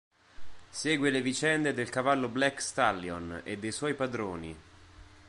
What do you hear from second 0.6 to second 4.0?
Segue le vicende del cavallo Black Stallion e dei suoi